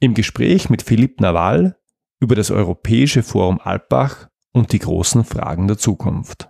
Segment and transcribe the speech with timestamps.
[0.00, 1.76] Im Gespräch mit Philipp Nawal
[2.20, 6.48] über das Europäische Forum Alpbach und die großen Fragen der Zukunft.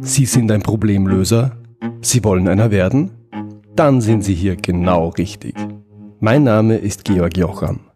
[0.00, 1.56] Sie sind ein Problemlöser?
[2.00, 3.12] Sie wollen einer werden?
[3.76, 5.54] Dann sind Sie hier genau richtig.
[6.18, 7.90] Mein Name ist Georg Jocham.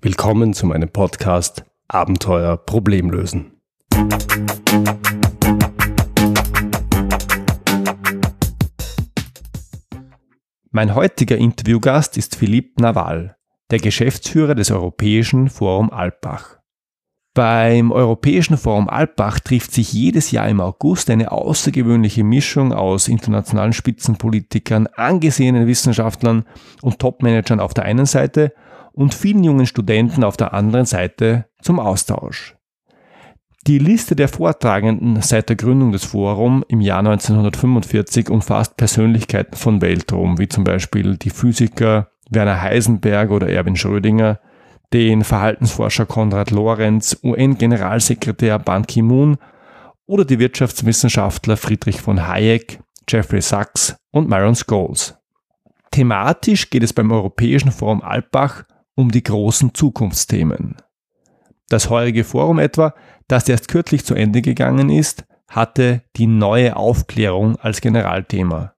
[0.00, 3.60] Willkommen zu meinem Podcast Abenteuer Problemlösen.
[10.72, 13.34] Mein heutiger Interviewgast ist Philipp Nawal,
[13.72, 16.60] der Geschäftsführer des Europäischen Forum Alpbach.
[17.34, 23.72] Beim Europäischen Forum Alpbach trifft sich jedes Jahr im August eine außergewöhnliche Mischung aus internationalen
[23.72, 26.44] Spitzenpolitikern, angesehenen Wissenschaftlern
[26.82, 28.52] und Topmanagern auf der einen Seite
[28.92, 32.56] und vielen jungen Studenten auf der anderen Seite zum Austausch.
[33.66, 39.82] Die Liste der Vortragenden seit der Gründung des Forums im Jahr 1945 umfasst Persönlichkeiten von
[39.82, 44.40] Weltruhm, wie zum Beispiel die Physiker Werner Heisenberg oder Erwin Schrödinger,
[44.94, 49.36] den Verhaltensforscher Konrad Lorenz, UN-Generalsekretär Ban Ki-moon
[50.06, 55.16] oder die Wirtschaftswissenschaftler Friedrich von Hayek, Jeffrey Sachs und Myron Scholes.
[55.90, 60.76] Thematisch geht es beim Europäischen Forum Alpbach um die großen Zukunftsthemen.
[61.70, 62.94] Das heurige Forum etwa,
[63.28, 68.74] das erst kürzlich zu Ende gegangen ist, hatte die neue Aufklärung als Generalthema.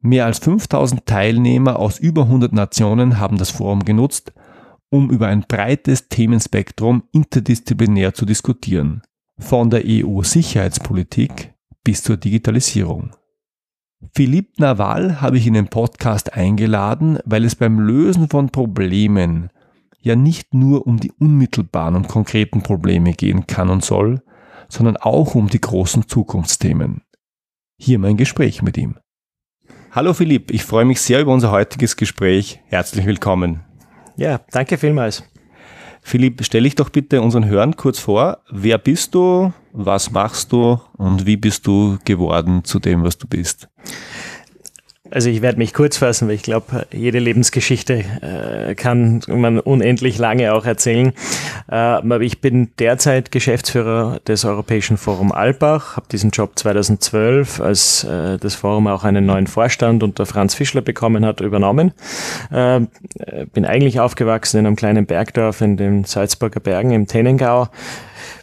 [0.00, 4.32] Mehr als 5000 Teilnehmer aus über 100 Nationen haben das Forum genutzt,
[4.90, 9.02] um über ein breites Themenspektrum interdisziplinär zu diskutieren,
[9.38, 13.14] von der EU-Sicherheitspolitik bis zur Digitalisierung.
[14.16, 19.50] Philipp Nawal habe ich in den Podcast eingeladen, weil es beim Lösen von Problemen
[20.02, 24.22] ja nicht nur um die unmittelbaren und konkreten Probleme gehen kann und soll,
[24.68, 27.02] sondern auch um die großen Zukunftsthemen.
[27.78, 28.98] Hier mein Gespräch mit ihm.
[29.92, 32.60] Hallo Philipp, ich freue mich sehr über unser heutiges Gespräch.
[32.66, 33.60] Herzlich willkommen.
[34.16, 35.24] Ja, danke vielmals.
[36.04, 38.38] Philipp, stell dich doch bitte unseren Hörern kurz vor.
[38.50, 39.52] Wer bist du?
[39.72, 40.80] Was machst du?
[40.96, 43.68] Und wie bist du geworden zu dem, was du bist?
[45.12, 50.16] Also ich werde mich kurz fassen, weil ich glaube, jede Lebensgeschichte äh, kann man unendlich
[50.16, 51.12] lange auch erzählen.
[51.70, 58.38] Äh, ich bin derzeit Geschäftsführer des Europäischen Forum Alpbach, habe diesen Job 2012, als äh,
[58.38, 61.92] das Forum auch einen neuen Vorstand unter Franz Fischler bekommen hat, übernommen.
[62.50, 62.80] Äh,
[63.52, 67.68] bin eigentlich aufgewachsen in einem kleinen Bergdorf in den Salzburger Bergen im Tennengau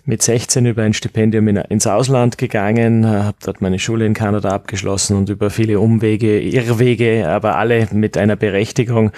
[0.10, 4.16] mit 16 über ein Stipendium in, ins Ausland gegangen, äh, habe dort meine Schule in
[4.16, 9.12] Kanada abgeschlossen und über viele Umwege, Irrwege, aber alle mit einer Berechtigung,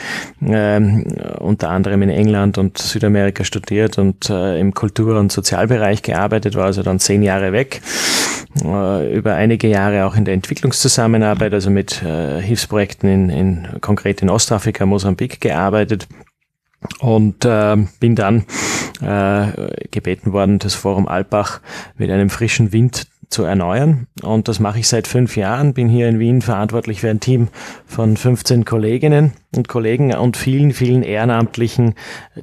[0.46, 1.06] ähm,
[1.40, 6.66] unter anderem in England und Südamerika studiert und äh, im Kultur- und Sozialbereich gearbeitet, war
[6.66, 7.82] also dann zehn Jahre weg
[8.62, 14.22] äh, über einige Jahre auch in der Entwicklungszusammenarbeit, also mit äh, Hilfsprojekten in, in konkret
[14.22, 16.10] in Ostafrika, Mosambik gearbeitet
[17.00, 18.46] und äh, bin dann
[19.02, 21.62] äh, gebeten worden, das Forum Alpbach
[21.98, 24.08] mit einem frischen Wind zu erneuern.
[24.22, 27.48] Und das mache ich seit fünf Jahren, bin hier in Wien verantwortlich für ein Team
[27.86, 31.96] von 15 Kolleginnen und Kollegen und vielen, vielen Ehrenamtlichen,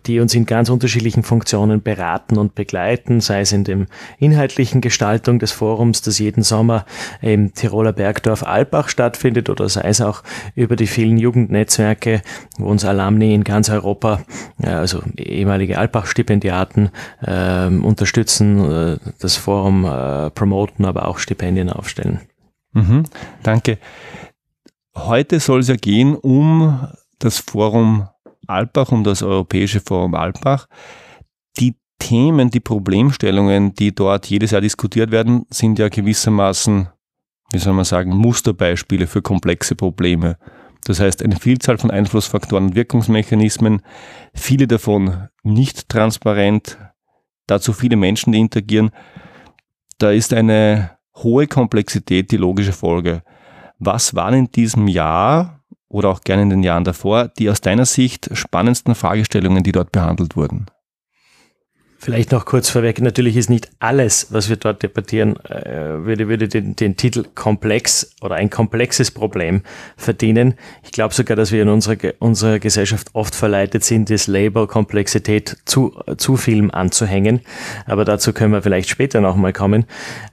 [0.06, 3.86] die uns in ganz unterschiedlichen Funktionen beraten und begleiten, sei es in dem
[4.18, 6.84] inhaltlichen Gestaltung des Forums, das jeden Sommer
[7.22, 10.22] im Tiroler Bergdorf Alpbach stattfindet, oder sei es auch
[10.54, 12.20] über die vielen Jugendnetzwerke,
[12.58, 14.20] wo uns Alumni in ganz Europa,
[14.62, 16.90] also ehemalige Alpbach-Stipendiaten,
[17.22, 22.20] äh, unterstützen, äh, das Forum äh, promoten, aber auch Stipendien aufstellen.
[22.72, 23.04] Mhm,
[23.42, 23.78] danke.
[25.06, 26.86] Heute soll es ja gehen um
[27.18, 28.08] das Forum
[28.46, 30.66] Alpbach, um das Europäische Forum Alpbach.
[31.58, 36.88] Die Themen, die Problemstellungen, die dort jedes Jahr diskutiert werden, sind ja gewissermaßen,
[37.52, 40.36] wie soll man sagen, Musterbeispiele für komplexe Probleme.
[40.84, 43.82] Das heißt, eine Vielzahl von Einflussfaktoren und Wirkungsmechanismen,
[44.34, 46.78] viele davon nicht transparent,
[47.46, 48.90] dazu viele Menschen, die interagieren.
[49.98, 53.22] Da ist eine hohe Komplexität die logische Folge.
[53.78, 57.86] Was waren in diesem Jahr oder auch gerne in den Jahren davor die aus deiner
[57.86, 60.66] Sicht spannendsten Fragestellungen, die dort behandelt wurden?
[62.00, 66.46] Vielleicht noch kurz vorweg, natürlich ist nicht alles, was wir dort debattieren, äh, würde, würde
[66.46, 69.62] den, den Titel komplex oder ein komplexes Problem
[69.96, 70.54] verdienen.
[70.84, 75.56] Ich glaube sogar, dass wir in unserer, unserer Gesellschaft oft verleitet sind, das Label Komplexität
[75.64, 77.40] zu, zu vielem anzuhängen.
[77.84, 79.84] Aber dazu können wir vielleicht später nochmal kommen.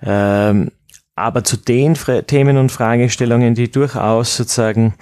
[0.06, 0.70] Ähm,
[1.16, 1.96] aber zu den
[2.28, 4.96] Themen und Fragestellungen, die durchaus sozusagen,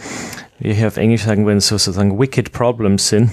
[0.60, 3.32] wie hier auf Englisch sagen würden, so sozusagen wicked problems sind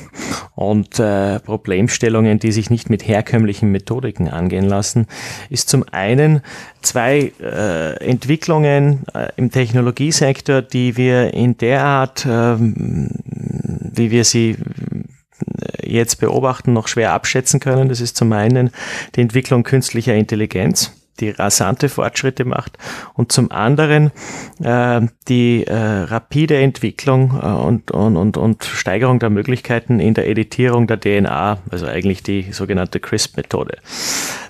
[0.55, 5.07] und äh, Problemstellungen, die sich nicht mit herkömmlichen Methodiken angehen lassen,
[5.51, 6.41] ist zum einen
[6.81, 13.11] zwei äh, Entwicklungen äh, im Technologiesektor, die wir in der Art ähm,
[13.93, 14.57] wie wir sie
[15.83, 17.89] jetzt beobachten, noch schwer abschätzen können.
[17.89, 18.71] Das ist zum einen
[19.17, 22.79] die Entwicklung künstlicher Intelligenz die rasante Fortschritte macht
[23.15, 24.11] und zum anderen
[24.63, 30.29] äh, die äh, rapide Entwicklung äh, und, und, und, und Steigerung der Möglichkeiten in der
[30.29, 33.79] Editierung der DNA, also eigentlich die sogenannte CRISP-Methode.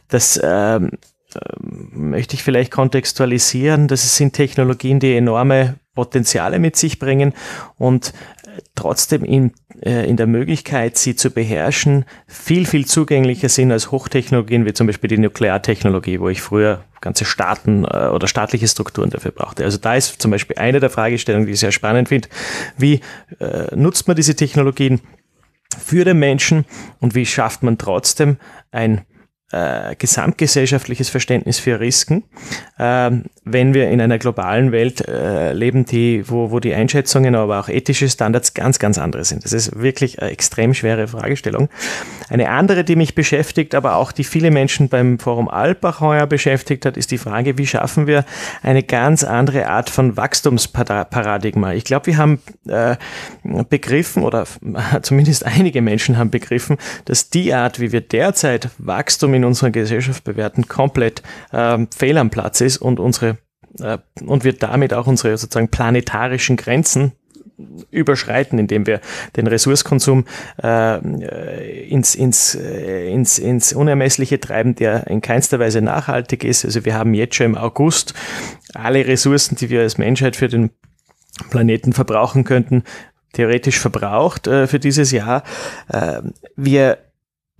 [0.09, 0.91] Das ähm,
[1.35, 3.89] ähm, möchte ich vielleicht kontextualisieren.
[3.89, 7.35] Das sind Technologien, die enorme Potenziale mit sich bringen
[7.77, 8.13] und
[8.75, 9.53] trotzdem in,
[9.83, 14.87] äh, in der Möglichkeit, sie zu beherrschen, viel, viel zugänglicher sind als Hochtechnologien wie zum
[14.87, 19.65] Beispiel die Nukleartechnologie, wo ich früher ganze Staaten äh, oder staatliche Strukturen dafür brauchte.
[19.65, 22.29] Also da ist zum Beispiel eine der Fragestellungen, die ich sehr spannend finde.
[22.77, 23.01] Wie
[23.39, 25.01] äh, nutzt man diese Technologien
[25.79, 26.65] für den Menschen
[27.01, 28.37] und wie schafft man trotzdem
[28.73, 29.03] ein
[29.53, 32.25] äh, gesamtgesellschaftliches Verständnis für Risiken,
[32.79, 33.11] äh,
[33.45, 37.69] wenn wir in einer globalen Welt äh, leben, die, wo, wo die Einschätzungen, aber auch
[37.69, 39.45] ethische Standards ganz, ganz andere sind.
[39.45, 41.69] Das ist wirklich eine extrem schwere Fragestellung.
[42.29, 46.87] Eine andere, die mich beschäftigt, aber auch die viele Menschen beim Forum Alpbach heuer beschäftigt
[46.87, 48.25] hat, ist die Frage, wie schaffen wir
[48.63, 51.73] eine ganz andere Art von Wachstumsparadigma.
[51.73, 52.97] Ich glaube, wir haben äh,
[53.69, 54.47] begriffen, oder
[55.03, 56.77] zumindest einige Menschen haben begriffen,
[57.07, 61.23] dass die Art, wie wir derzeit Wachstum in in unserer Gesellschaft bewerten, komplett
[61.53, 63.39] ähm, fehl am Platz ist und unsere
[63.79, 67.13] äh, und wir damit auch unsere sozusagen planetarischen Grenzen
[67.91, 69.01] überschreiten, indem wir
[69.37, 70.25] den Ressourcekonsum
[70.63, 76.65] äh, ins, ins, äh, ins, ins Unermessliche treiben, der in keinster Weise nachhaltig ist.
[76.65, 78.15] Also wir haben jetzt schon im August
[78.75, 80.71] alle Ressourcen, die wir als Menschheit für den
[81.51, 82.85] Planeten verbrauchen könnten,
[83.33, 85.43] theoretisch verbraucht äh, für dieses Jahr.
[85.89, 86.23] Äh,
[86.57, 86.99] wir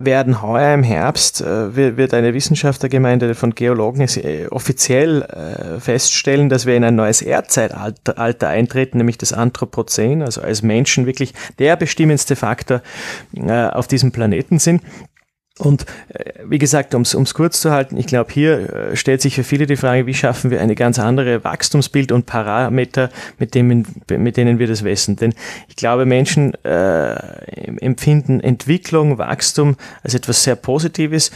[0.05, 6.65] werden heuer im Herbst, äh, wird eine Wissenschaftlergemeinde von Geologen äh, offiziell äh, feststellen, dass
[6.65, 12.35] wir in ein neues Erdzeitalter eintreten, nämlich das Anthropozän, also als Menschen wirklich der bestimmendste
[12.35, 12.81] Faktor
[13.73, 14.81] auf diesem Planeten sind.
[15.61, 19.35] Und äh, wie gesagt, um es kurz zu halten, ich glaube, hier äh, stellt sich
[19.35, 23.85] für viele die Frage, wie schaffen wir eine ganz andere Wachstumsbild und Parameter, mit, dem,
[24.09, 25.17] mit denen wir das messen.
[25.17, 25.33] Denn
[25.67, 27.13] ich glaube, Menschen äh,
[27.79, 31.31] empfinden Entwicklung, Wachstum als etwas sehr Positives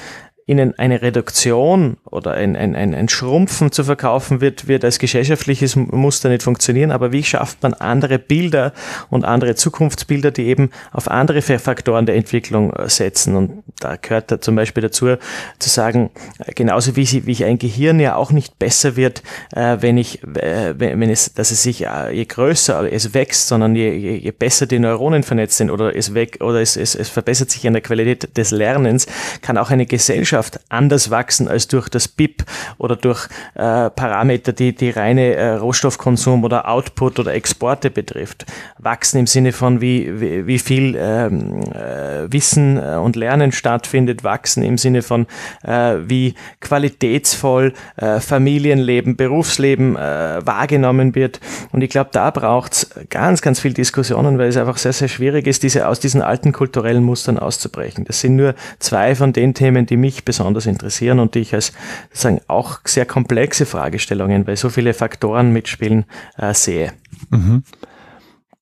[0.48, 5.76] ihnen eine Reduktion oder ein, ein, ein, ein Schrumpfen zu verkaufen wird, wird als gesellschaftliches
[5.76, 6.92] Muster nicht funktionieren.
[6.92, 8.72] Aber wie schafft man andere Bilder
[9.10, 13.36] und andere Zukunftsbilder, die eben auf andere Faktoren der Entwicklung äh, setzen?
[13.36, 15.16] Und da gehört da zum Beispiel dazu
[15.58, 19.24] zu sagen, äh, genauso wie, sie, wie ich ein Gehirn ja auch nicht besser wird,
[19.56, 23.76] äh, wenn ich, äh, wenn es, dass es sich, äh, je größer es wächst, sondern
[23.76, 27.10] je, je, je besser die Neuronen vernetzt sind oder es weg, oder es, es, es
[27.10, 29.08] verbessert sich in der Qualität des Lernens,
[29.42, 32.44] kann auch eine Gesellschaft Wirtschaft anders wachsen als durch das BIP
[32.78, 38.46] oder durch äh, Parameter, die die reine äh, Rohstoffkonsum oder Output oder Exporte betrifft.
[38.78, 44.26] Wachsen im Sinne von wie, wie, wie viel ähm, äh, Wissen äh, und Lernen stattfindet,
[44.26, 45.26] wachsen im Sinne von
[45.64, 51.40] äh, wie qualitätsvoll äh, Familienleben, Berufsleben wahrgenommen wird.
[51.72, 55.08] Und ich glaube, da braucht es ganz, ganz viel Diskussionen, weil es einfach sehr, sehr
[55.08, 58.06] schwierig ist, diese aus diesen alten kulturellen Mustern auszubrechen.
[58.06, 61.72] Das sind nur zwei von den Themen, die mich besonders interessieren und die ich als
[62.12, 66.06] sagen, auch sehr komplexe Fragestellungen, weil so viele Faktoren mitspielen,
[66.38, 66.94] äh, sehe.
[67.30, 67.64] Mhm.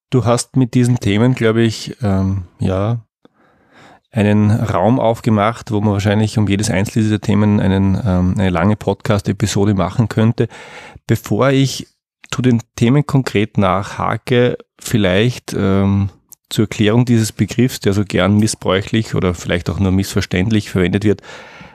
[0.09, 3.03] Du hast mit diesen Themen, glaube ich, ähm, ja,
[4.11, 8.75] einen Raum aufgemacht, wo man wahrscheinlich um jedes einzelne dieser Themen einen, ähm, eine lange
[8.75, 10.47] Podcast-Episode machen könnte.
[11.07, 11.87] Bevor ich
[12.29, 16.09] zu den Themen konkret nachhake, vielleicht ähm,
[16.49, 21.21] zur Erklärung dieses Begriffs, der so gern missbräuchlich oder vielleicht auch nur missverständlich verwendet wird,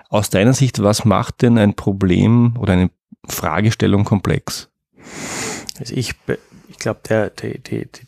[0.08, 2.90] aus deiner Sicht, was macht denn ein Problem oder eine
[3.26, 4.68] Fragestellung komplex?
[5.78, 6.14] Also ich,
[6.68, 7.58] ich glaube, der, der,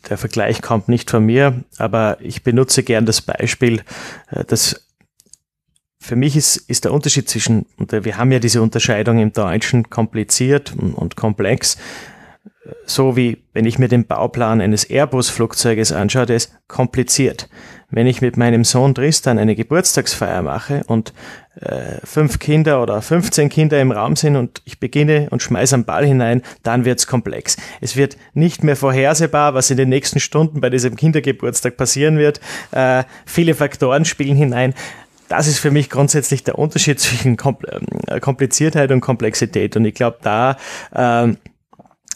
[0.09, 3.83] der Vergleich kommt nicht von mir, aber ich benutze gern das Beispiel,
[4.29, 4.87] äh, dass
[5.99, 9.91] für mich ist, ist der Unterschied zwischen, und wir haben ja diese Unterscheidung im Deutschen
[9.91, 11.77] kompliziert und komplex,
[12.85, 17.49] so wie wenn ich mir den Bauplan eines Airbus-Flugzeuges anschaue, der ist kompliziert.
[17.91, 21.13] Wenn ich mit meinem Sohn Tristan eine Geburtstagsfeier mache und
[21.59, 25.83] äh, fünf Kinder oder 15 Kinder im Raum sind und ich beginne und schmeiße einen
[25.83, 27.57] Ball hinein, dann wird's komplex.
[27.81, 32.39] Es wird nicht mehr vorhersehbar, was in den nächsten Stunden bei diesem Kindergeburtstag passieren wird.
[32.71, 34.73] Äh, viele Faktoren spielen hinein.
[35.27, 37.37] Das ist für mich grundsätzlich der Unterschied zwischen
[38.07, 39.75] äh, Kompliziertheit und Komplexität.
[39.75, 40.57] Und ich glaube, da
[40.95, 41.37] ähm,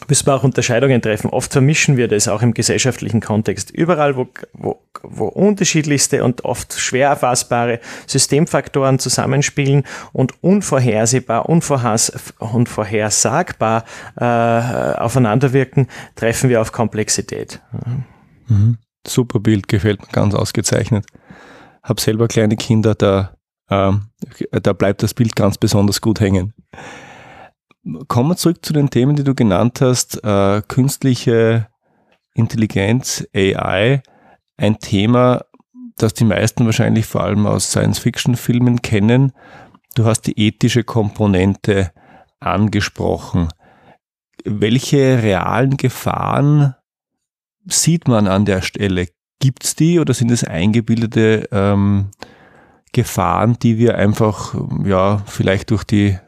[0.08, 1.30] müssen wir auch Unterscheidungen treffen.
[1.30, 3.70] Oft vermischen wir das auch im gesellschaftlichen Kontext.
[3.70, 13.84] Überall, wo, wo, wo unterschiedlichste und oft schwer erfassbare Systemfaktoren zusammenspielen und unvorhersehbar, unvorhersagbar
[14.16, 17.60] äh, aufeinanderwirken, treffen wir auf Komplexität.
[18.48, 18.78] Mhm.
[19.06, 21.06] Super Bild, gefällt mir ganz ausgezeichnet.
[21.82, 23.36] Hab selber kleine Kinder, da,
[23.70, 24.06] ähm,
[24.50, 26.54] da bleibt das Bild ganz besonders gut hängen.
[28.08, 30.22] Kommen wir zurück zu den Themen, die du genannt hast.
[30.24, 31.68] Äh, künstliche
[32.34, 34.02] Intelligenz, AI,
[34.56, 35.44] ein Thema,
[35.96, 39.32] das die meisten wahrscheinlich vor allem aus Science-Fiction-Filmen kennen.
[39.94, 41.92] Du hast die ethische Komponente
[42.40, 43.48] angesprochen.
[44.44, 46.74] Welche realen Gefahren
[47.66, 49.08] sieht man an der Stelle?
[49.38, 52.10] Gibt es die oder sind es eingebildete ähm,
[52.92, 56.18] Gefahren, die wir einfach, ja, vielleicht durch die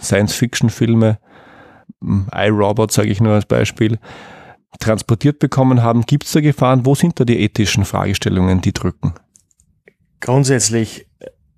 [0.00, 1.18] Science-Fiction-Filme,
[2.02, 3.98] ähm, iRobot sage ich nur als Beispiel,
[4.78, 6.02] transportiert bekommen haben?
[6.02, 6.84] Gibt es da Gefahren?
[6.86, 9.14] Wo sind da die ethischen Fragestellungen, die drücken?
[10.20, 11.06] Grundsätzlich,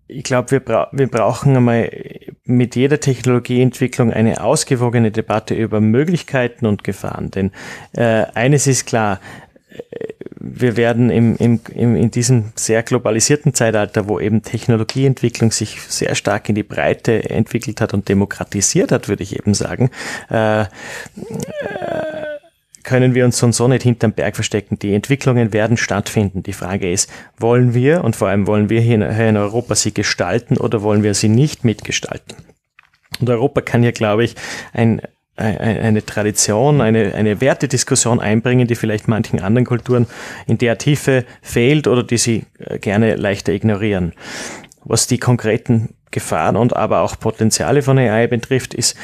[0.07, 1.91] ich glaube, wir, bra wir brauchen einmal
[2.45, 7.31] mit jeder Technologieentwicklung eine ausgewogene Debatte über Möglichkeiten und Gefahren.
[7.31, 7.53] Denn
[7.93, 9.21] äh, eines ist klar,
[9.91, 10.13] äh,
[10.55, 16.15] wir werden im, im, im, in diesem sehr globalisierten Zeitalter, wo eben Technologieentwicklung sich sehr
[16.15, 19.91] stark in die Breite entwickelt hat und demokratisiert hat, würde ich eben sagen,
[20.31, 20.67] äh, äh,
[22.85, 24.79] können wir uns so so nicht hinterm Berg verstecken.
[24.79, 26.43] Die Entwicklungen werden stattfinden.
[26.43, 30.57] Die Frage ist, wollen wir und vor allem wollen wir hier in Europa sie gestalten
[30.57, 32.37] oder wollen wir sie nicht mitgestalten?
[33.21, 34.37] Und Europa kann hier, glaube ich,
[34.73, 35.03] ein,
[35.39, 40.07] eine Tradition, eine, eine Wertediskussion einbringen, die vielleicht manchen anderen Kulturen
[40.47, 44.13] in der Tiefe fehlt oder die sie äh, gerne leichter ignorieren.
[44.85, 48.97] Was die konkreten Gefahren und aber auch Potenziale von AI betrifft, ist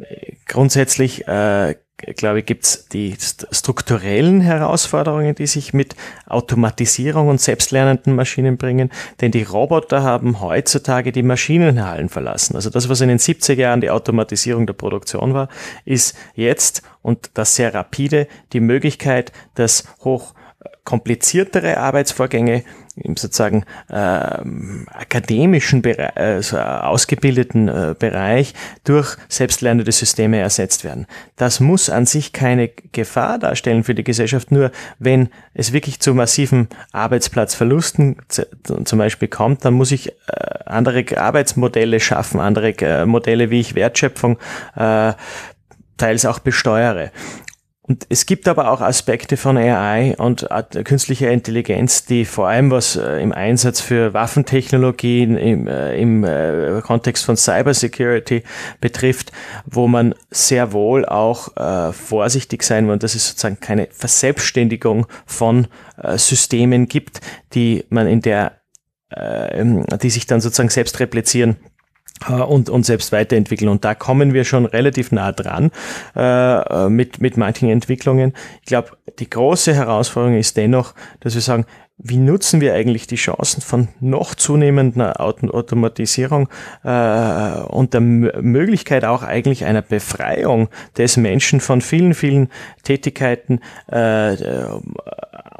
[0.00, 1.76] äh, grundsätzlich äh,
[2.16, 3.16] glaube ich, gibt es die
[3.50, 8.90] strukturellen Herausforderungen, die sich mit Automatisierung und selbstlernenden Maschinen bringen.
[9.20, 12.56] Denn die Roboter haben heutzutage die Maschinenhallen verlassen.
[12.56, 15.48] Also das, was in den 70er Jahren die Automatisierung der Produktion war,
[15.84, 20.34] ist jetzt und das sehr rapide die Möglichkeit, dass hoch
[20.90, 22.64] kompliziertere Arbeitsvorgänge
[22.96, 31.06] im sozusagen äh, akademischen Bereich, also ausgebildeten äh, Bereich durch selbstlernende Systeme ersetzt werden.
[31.36, 36.12] Das muss an sich keine Gefahr darstellen für die Gesellschaft, nur wenn es wirklich zu
[36.12, 38.16] massiven Arbeitsplatzverlusten
[38.84, 40.12] zum Beispiel kommt, dann muss ich äh,
[40.66, 44.38] andere Arbeitsmodelle schaffen, andere äh, Modelle, wie ich Wertschöpfung
[44.74, 45.12] äh,
[45.96, 47.12] teils auch besteuere.
[47.90, 50.46] Und es gibt aber auch Aspekte von AI und
[50.84, 56.82] künstlicher Intelligenz, die vor allem was äh, im Einsatz für Waffentechnologien im, äh, im äh,
[56.84, 58.44] Kontext von Cybersecurity
[58.80, 59.32] betrifft,
[59.66, 65.66] wo man sehr wohl auch äh, vorsichtig sein muss, dass es sozusagen keine Verselbstständigung von
[66.00, 67.20] äh, Systemen gibt,
[67.54, 68.60] die man in der,
[69.08, 69.64] äh,
[70.00, 71.69] die sich dann sozusagen selbst replizieren äh,
[72.28, 73.68] und, und selbst weiterentwickeln.
[73.68, 75.70] Und da kommen wir schon relativ nah dran
[76.14, 78.34] äh, mit, mit manchen Entwicklungen.
[78.60, 81.66] Ich glaube, die große Herausforderung ist dennoch, dass wir sagen,
[82.02, 86.48] wie nutzen wir eigentlich die Chancen von noch zunehmender Automatisierung
[86.82, 92.48] äh, und der M Möglichkeit auch eigentlich einer Befreiung des Menschen von vielen, vielen
[92.84, 94.36] Tätigkeiten äh,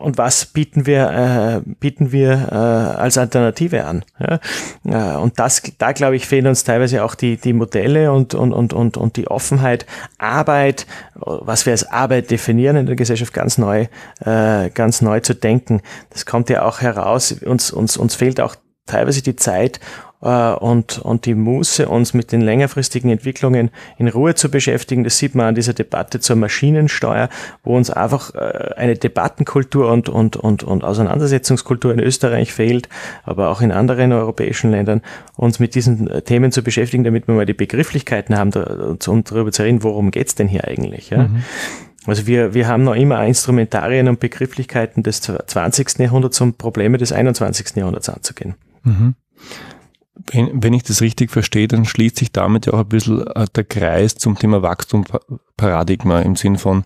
[0.00, 4.04] und was bieten wir, äh, bieten wir äh, als Alternative an.
[4.18, 4.40] Ja?
[4.84, 8.52] Äh, und das, da glaube ich, fehlen uns teilweise auch die, die Modelle und, und,
[8.52, 9.86] und, und, und die Offenheit,
[10.18, 13.86] Arbeit, was wir als Arbeit definieren in der Gesellschaft ganz neu,
[14.24, 15.82] äh, ganz neu zu denken.
[16.08, 17.32] Das kommt ja auch heraus.
[17.32, 18.56] Uns, uns, uns fehlt auch
[18.86, 19.80] teilweise die Zeit,
[20.22, 25.04] äh, und, und die Muße, uns mit den längerfristigen Entwicklungen in Ruhe zu beschäftigen.
[25.04, 27.28] Das sieht man an dieser Debatte zur Maschinensteuer,
[27.62, 32.88] wo uns einfach äh, eine Debattenkultur und, und, und, und Auseinandersetzungskultur in Österreich fehlt,
[33.24, 35.00] aber auch in anderen europäischen Ländern,
[35.36, 38.52] uns mit diesen äh, Themen zu beschäftigen, damit wir mal die Begrifflichkeiten haben,
[39.06, 41.10] um darüber zu reden, worum geht's denn hier eigentlich.
[41.10, 41.28] Ja?
[41.28, 41.44] Mhm.
[42.06, 45.98] Also wir, wir haben noch immer Instrumentarien und Begrifflichkeiten des 20.
[45.98, 47.76] Jahrhunderts, um Probleme des 21.
[47.76, 48.54] Jahrhunderts anzugehen.
[48.84, 49.14] Mhm
[50.26, 53.46] wenn, wenn ich das richtig verstehe, dann schließt sich damit ja auch ein bisschen äh,
[53.54, 56.84] der Kreis zum Thema Wachstumsparadigma im Sinn von,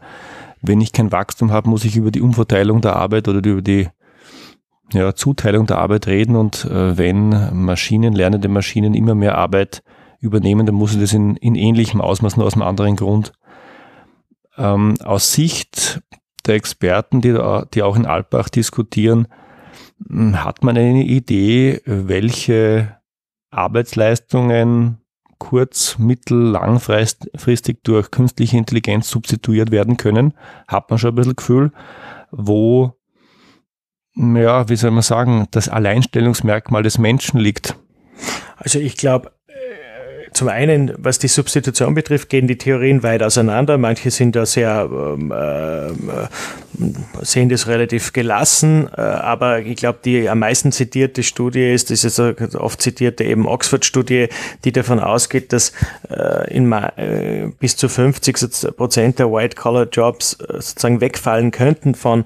[0.63, 3.89] wenn ich kein Wachstum habe, muss ich über die Umverteilung der Arbeit oder über die
[4.93, 9.83] ja, Zuteilung der Arbeit reden und äh, wenn Maschinen, lernende Maschinen immer mehr Arbeit
[10.21, 13.33] übernehmen, dann muss ich das in, in ähnlichem Ausmaß, nur aus einem anderen Grund.
[14.57, 16.01] Ähm, aus Sicht
[16.47, 17.39] der Experten, die,
[17.73, 19.29] die auch in Alpbach diskutieren,
[20.07, 22.97] hm, hat man eine Idee, welche
[23.51, 24.99] Arbeitsleistungen
[25.39, 30.35] kurz-, mittel-, langfristig durch künstliche Intelligenz substituiert werden können,
[30.69, 31.73] hat man schon ein bisschen Gefühl,
[32.31, 32.95] wo,
[34.15, 37.77] ja, wie soll man sagen, das Alleinstellungsmerkmal des Menschen liegt.
[38.57, 39.33] Also ich glaube,
[40.35, 43.79] zum einen, was die Substitution betrifft, gehen die Theorien weit auseinander.
[43.79, 45.93] Manche sind da sehr ähm, äh,
[47.23, 52.05] sehen das relativ gelassen, äh, aber ich glaube, die am meisten zitierte Studie ist, das
[52.05, 54.29] ist eine oft zitierte eben Oxford-Studie,
[54.65, 55.73] die davon ausgeht, dass
[56.11, 62.25] äh, in, äh, bis zu 50 Prozent der White-Collar-Jobs sozusagen wegfallen könnten von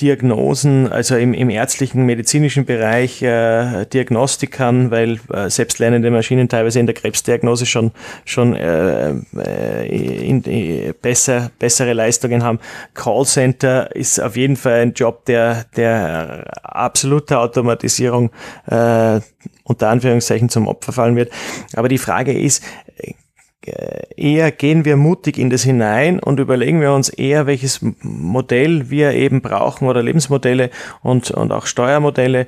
[0.00, 6.94] Diagnosen, also im, im ärztlichen, medizinischen Bereich, Diagnostikern, weil selbstlernende Maschinen teilweise in der
[7.30, 7.92] Krebsdiagnose schon,
[8.24, 12.58] schon in, in besser, bessere Leistungen haben.
[12.94, 18.30] Callcenter ist auf jeden Fall ein Job, der, der absoluter Automatisierung
[18.66, 19.20] äh,
[19.64, 21.32] unter Anführungszeichen zum Opfer fallen wird.
[21.74, 22.64] Aber die Frage ist,
[22.96, 23.14] äh,
[23.62, 29.12] eher gehen wir mutig in das hinein und überlegen wir uns eher, welches Modell wir
[29.12, 30.70] eben brauchen oder Lebensmodelle
[31.02, 32.46] und, und auch Steuermodelle,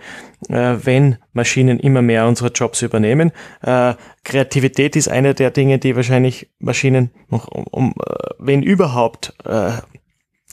[0.48, 3.30] äh, wenn Maschinen immer mehr unsere Jobs übernehmen.
[3.62, 9.34] Äh, Kreativität ist eine der Dinge, die wahrscheinlich Maschinen noch, um, um äh, wenn überhaupt,
[9.44, 9.72] äh,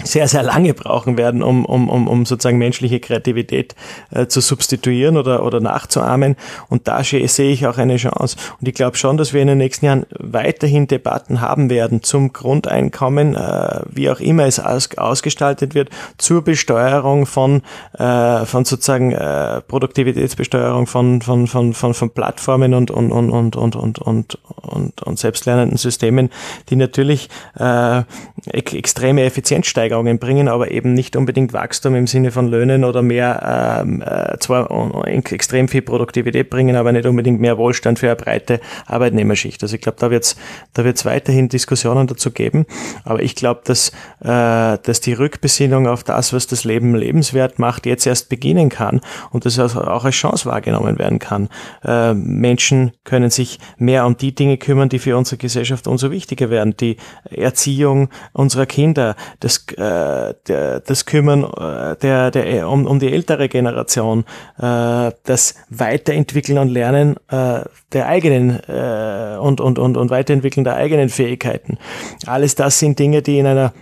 [0.03, 3.75] sehr, sehr lange brauchen werden, um, um, um, um sozusagen menschliche Kreativität
[4.11, 6.37] äh, zu substituieren oder, oder nachzuahmen.
[6.69, 8.37] Und da sehe ich auch eine Chance.
[8.61, 12.31] Und ich glaube schon, dass wir in den nächsten Jahren weiterhin Debatten haben werden zum
[12.31, 17.61] Grundeinkommen, äh, wie auch immer es aus, ausgestaltet wird, zur Besteuerung von,
[17.97, 23.55] äh, von sozusagen äh, Produktivitätsbesteuerung von, von, von, von, von Plattformen und, und, und, und,
[23.57, 26.29] und, und, und, und, und selbstlernenden Systemen,
[26.69, 27.27] die natürlich
[27.57, 28.03] äh,
[28.45, 33.81] extreme Effizienzsteigerungen Preissteigerungen bringen, aber eben nicht unbedingt Wachstum im Sinne von Löhnen oder mehr,
[33.81, 34.69] ähm, äh, zwar
[35.07, 39.61] extrem viel Produktivität bringen, aber nicht unbedingt mehr Wohlstand für eine breite Arbeitnehmerschicht.
[39.63, 40.35] Also ich glaube, da wird es
[40.73, 42.65] da wird's weiterhin Diskussionen dazu geben,
[43.03, 43.89] aber ich glaube, dass,
[44.21, 49.01] äh, dass die Rückbesinnung auf das, was das Leben lebenswert macht, jetzt erst beginnen kann
[49.31, 51.49] und das auch als Chance wahrgenommen werden kann.
[51.83, 56.49] Äh, Menschen können sich mehr um die Dinge kümmern, die für unsere Gesellschaft umso wichtiger
[56.49, 56.75] werden.
[56.77, 56.97] Die
[57.29, 63.49] Erziehung unserer Kinder, das äh, der, das Kümmern äh, der, der, um, um die ältere
[63.49, 64.25] Generation,
[64.57, 67.61] äh, das Weiterentwickeln und Lernen äh,
[67.93, 71.77] der eigenen äh, und, und, und, und Weiterentwickeln der eigenen Fähigkeiten.
[72.25, 73.73] Alles das sind Dinge, die in einer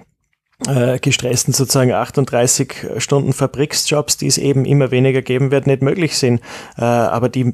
[0.67, 6.17] äh, gestressten sozusagen 38 Stunden Fabriksjobs, die es eben immer weniger geben wird, nicht möglich
[6.17, 6.41] sind,
[6.77, 7.53] äh, aber die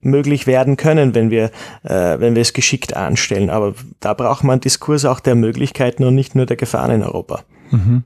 [0.00, 1.50] möglich werden können, wenn wir,
[1.82, 3.50] äh, wenn wir es geschickt anstellen.
[3.50, 7.02] Aber da braucht man einen Diskurs auch der Möglichkeiten und nicht nur der Gefahren in
[7.02, 7.44] Europa.
[7.70, 8.04] Mhm.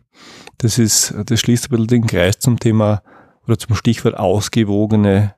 [0.58, 3.02] Das ist, das schließt ein bisschen den Kreis zum Thema
[3.46, 5.34] oder zum Stichwort ausgewogene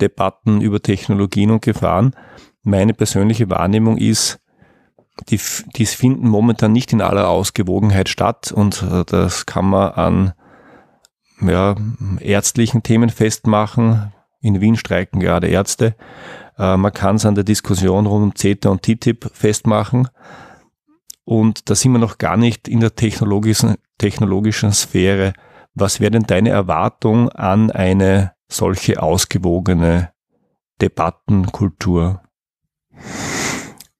[0.00, 2.14] Debatten über Technologien und Gefahren.
[2.62, 4.40] Meine persönliche Wahrnehmung ist,
[5.30, 5.40] die,
[5.76, 10.32] die finden momentan nicht in aller Ausgewogenheit statt und äh, das kann man an
[11.40, 11.74] ja,
[12.20, 14.12] ärztlichen Themen festmachen,
[14.46, 15.94] in Wien streiken gerade Ärzte.
[16.58, 20.08] Äh, man kann es an der Diskussion rund um CETA und TTIP festmachen.
[21.24, 25.32] Und da sind wir noch gar nicht in der technologischen, technologischen Sphäre.
[25.74, 30.12] Was wäre denn deine Erwartung an eine solche ausgewogene
[30.80, 32.22] Debattenkultur?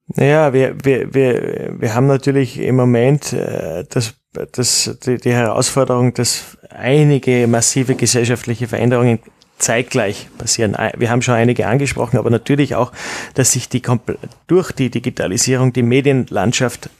[0.09, 4.15] Naja, wir, wir, wir, wir haben natürlich im Moment äh, das,
[4.53, 9.19] das, die, die Herausforderung, dass einige massive gesellschaftliche Veränderungen
[9.59, 10.77] zeitgleich passieren.
[10.97, 12.93] Wir haben schon einige angesprochen, aber natürlich auch,
[13.35, 13.83] dass sich die
[14.47, 16.91] durch die Digitalisierung die Medienlandschaft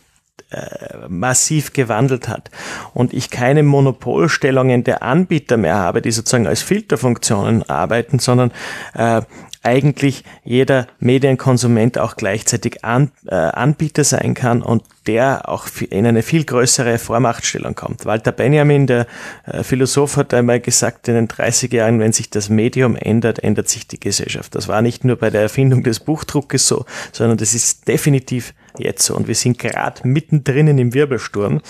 [0.51, 2.51] äh, massiv gewandelt hat
[2.95, 8.53] und ich keine Monopolstellungen der Anbieter mehr habe, die sozusagen als Filterfunktionen arbeiten, sondern
[8.95, 9.23] äh,
[9.65, 16.23] eigentlich jeder Medienkonsument auch gleichzeitig An, äh, Anbieter sein kann und der auch in eine
[16.23, 18.05] viel größere Vormachtstellung kommt.
[18.05, 19.07] Walter Benjamin, der
[19.47, 23.69] äh, Philosoph, hat einmal gesagt, in den 30 Jahren, wenn sich das Medium ändert, ändert
[23.69, 24.55] sich die Gesellschaft.
[24.55, 29.05] Das war nicht nur bei der Erfindung des Buchdruckes so, sondern das ist definitiv jetzt
[29.05, 29.15] so.
[29.15, 31.61] Und wir sind gerade mittendrin im Wirbelsturm.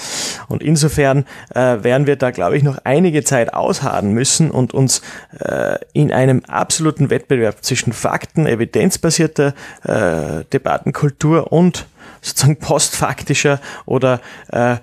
[0.49, 5.03] Und insofern äh, werden wir da, glaube ich, noch einige Zeit ausharren müssen und uns
[5.38, 11.87] äh, in einem absoluten Wettbewerb zwischen Fakten, evidenzbasierter äh, Debattenkultur und
[12.27, 14.21] sozusagen postfaktischer oder
[14.53, 14.77] äh,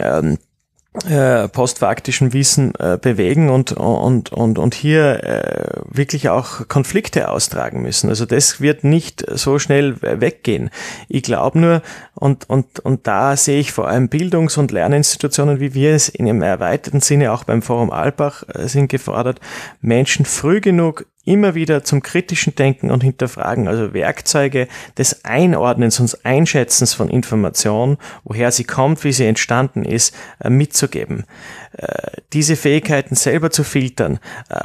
[0.00, 0.38] ähm,
[1.06, 7.82] äh, postfaktischen Wissen äh, bewegen und, und, und, und hier äh, wirklich auch Konflikte austragen
[7.82, 8.08] müssen.
[8.08, 10.70] Also das wird nicht so schnell weggehen.
[11.08, 11.82] Ich glaube nur,
[12.14, 16.28] und, und, und da sehe ich vor allem Bildungs- und Lerninstitutionen, wie wir es in
[16.28, 19.40] einem erweiterten Sinne auch beim Forum Albach äh, sind gefordert,
[19.80, 26.24] Menschen früh genug immer wieder zum kritischen Denken und Hinterfragen, also Werkzeuge des Einordnens und
[26.24, 31.24] Einschätzens von Information, woher sie kommt, wie sie entstanden ist, äh, mitzugeben.
[31.72, 34.58] Äh, diese Fähigkeiten selber zu filtern, äh,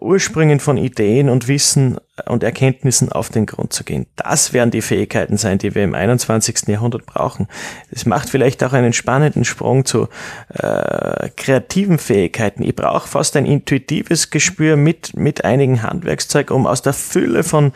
[0.00, 4.06] Ursprüngen von Ideen und Wissen und Erkenntnissen auf den Grund zu gehen.
[4.14, 6.68] Das werden die Fähigkeiten sein, die wir im 21.
[6.68, 7.48] Jahrhundert brauchen.
[7.90, 10.08] Es macht vielleicht auch einen spannenden Sprung zu
[10.50, 12.62] äh, kreativen Fähigkeiten.
[12.62, 17.72] Ich brauche fast ein intuitives Gespür mit, mit einigen Handwerkszeug, um aus der Fülle von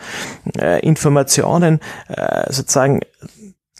[0.57, 3.01] äh, Informationen äh, sozusagen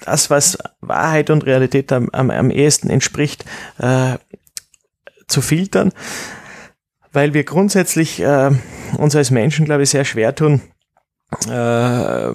[0.02, 3.45] das, was Wahrheit und Realität am, am, am ehesten entspricht,
[3.78, 4.17] äh,
[5.28, 5.93] zu filtern
[7.12, 8.52] weil wir grundsätzlich äh,
[8.98, 10.62] uns als Menschen, glaube ich, sehr schwer tun,
[11.48, 12.32] äh,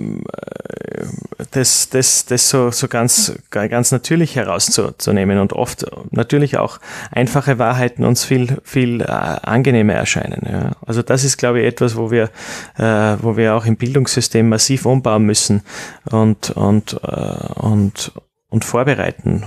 [1.50, 6.78] das, das, das so, so ganz, ganz natürlich herauszunehmen und oft natürlich auch
[7.10, 10.42] einfache Wahrheiten uns viel, viel äh, angenehmer erscheinen.
[10.50, 10.72] Ja.
[10.86, 12.30] Also das ist, glaube ich, etwas, wo wir,
[12.76, 15.62] äh, wo wir auch im Bildungssystem massiv umbauen müssen
[16.10, 18.12] und, und, äh, und,
[18.48, 19.44] und vorbereiten.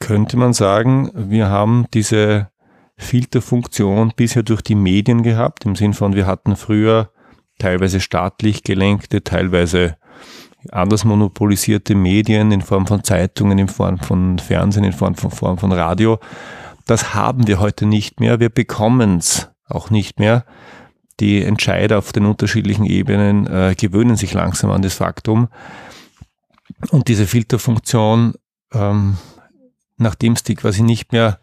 [0.00, 2.51] Könnte man sagen, wir haben diese
[3.02, 7.10] Filterfunktion bisher durch die Medien gehabt, im Sinn von, wir hatten früher
[7.58, 9.96] teilweise staatlich gelenkte, teilweise
[10.70, 15.58] anders monopolisierte Medien in Form von Zeitungen, in Form von Fernsehen, in Form von, Form
[15.58, 16.18] von Radio.
[16.86, 18.40] Das haben wir heute nicht mehr.
[18.40, 20.44] Wir bekommen es auch nicht mehr.
[21.20, 25.48] Die Entscheider auf den unterschiedlichen Ebenen äh, gewöhnen sich langsam an das Faktum.
[26.90, 28.34] Und diese Filterfunktion,
[28.72, 29.16] ähm,
[29.96, 31.38] nachdem es die quasi nicht mehr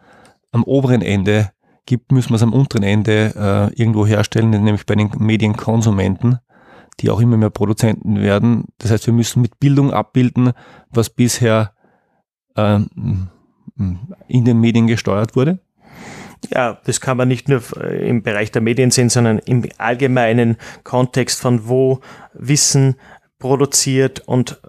[0.51, 1.51] am oberen Ende
[1.85, 6.39] gibt, müssen wir es am unteren Ende äh, irgendwo herstellen, nämlich bei den Medienkonsumenten,
[6.99, 8.65] die auch immer mehr Produzenten werden.
[8.77, 10.51] Das heißt, wir müssen mit Bildung abbilden,
[10.89, 11.73] was bisher
[12.55, 12.79] äh,
[14.27, 15.59] in den Medien gesteuert wurde.
[16.51, 21.41] Ja, das kann man nicht nur im Bereich der Medien sehen, sondern im allgemeinen Kontext
[21.41, 21.99] von wo
[22.33, 22.95] Wissen
[23.39, 24.67] produziert und äh,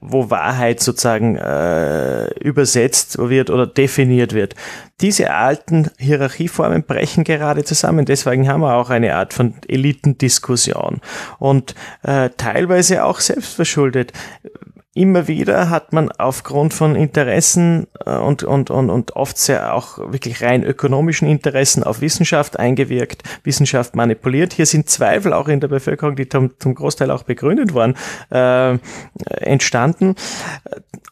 [0.00, 4.54] wo Wahrheit sozusagen äh, übersetzt wird oder definiert wird.
[5.00, 8.04] Diese alten Hierarchieformen brechen gerade zusammen.
[8.04, 11.00] Deswegen haben wir auch eine Art von Elitendiskussion
[11.38, 14.12] und äh, teilweise auch selbstverschuldet
[14.94, 19.98] immer wieder hat man aufgrund von Interessen äh, und, und, und, und oft sehr auch
[19.98, 24.52] wirklich rein ökonomischen Interessen auf Wissenschaft eingewirkt, Wissenschaft manipuliert.
[24.52, 27.96] Hier sind Zweifel auch in der Bevölkerung, die zum, zum Großteil auch begründet waren,
[28.30, 28.78] äh,
[29.40, 30.16] entstanden.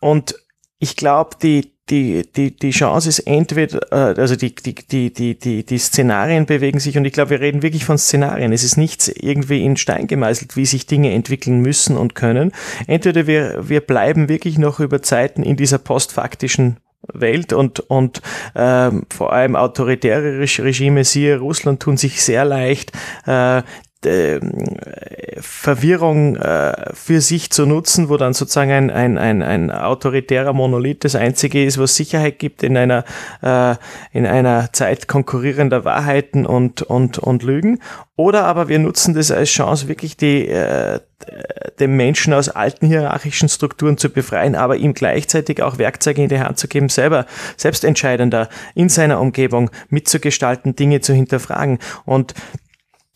[0.01, 0.35] Und
[0.81, 5.38] ich glaube, die, die, die, die Chance ist entweder, äh, also die, die, die, die,
[5.38, 8.53] die, die Szenarien bewegen sich und ich glaube, wir reden wirklich von Szenarien.
[8.53, 12.53] Es ist nichts irgendwie in Stein gemeißelt, wie sich Dinge entwickeln müssen und können.
[12.87, 16.79] Entweder wir, wir bleiben wirklich noch über Zeiten in dieser postfaktischen
[17.12, 18.20] Welt und, und
[18.55, 22.92] ähm, vor allem autoritäre Regime, siehe Russland, tun sich sehr leicht,
[23.27, 23.62] äh,
[24.07, 24.41] äh,
[25.41, 31.05] Verwirrung äh, für sich zu nutzen, wo dann sozusagen ein, ein, ein, ein autoritärer Monolith
[31.05, 33.05] das einzige ist, was Sicherheit gibt in einer,
[33.43, 33.75] äh,
[34.13, 37.81] in einer Zeit konkurrierender Wahrheiten und, und, und Lügen.
[38.17, 41.01] Oder aber wir nutzen das als Chance, wirklich die, äh,
[41.79, 46.41] den Menschen aus alten hierarchischen Strukturen zu befreien, aber ihm gleichzeitig auch Werkzeuge in die
[46.41, 51.79] Hand zu geben, selber selbstentscheidender in seiner Umgebung mitzugestalten, Dinge zu hinterfragen.
[52.05, 52.35] Und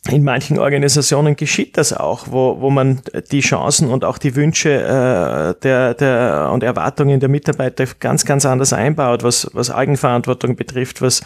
[0.09, 4.71] in manchen Organisationen geschieht das auch, wo, wo man die Chancen und auch die Wünsche
[4.71, 11.03] äh, der, der und Erwartungen der Mitarbeiter ganz, ganz anders einbaut, was, was Eigenverantwortung betrifft,
[11.03, 11.21] was